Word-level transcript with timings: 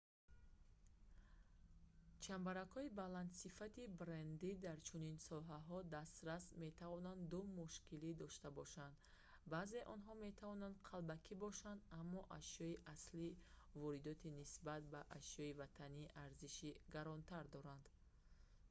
чамбаракҳои 2.25 2.93
баландсифати 3.01 3.83
брендии 4.01 4.59
дар 4.67 4.77
чунин 4.89 5.15
соҳаҳо 5.29 5.77
дастрас 5.97 6.43
метавонанд 6.63 7.21
ду 7.33 7.39
мушкилӣ 7.59 8.11
дошта 8.23 8.49
бошанд 8.59 8.95
баъзеи 9.53 9.87
онҳо 9.95 10.13
метавонанд 10.27 10.75
қалбакӣ 10.89 11.33
бошанд 11.45 11.81
аммо 11.99 12.21
ашёи 12.39 12.73
аслии 12.95 13.37
воридотӣ 13.81 14.27
нисбат 14.39 14.81
ба 14.93 15.01
ашёи 15.19 15.51
ватанӣ 15.61 16.03
арзиши 16.25 16.69
гаронтар 16.93 17.45
дорад 17.55 17.83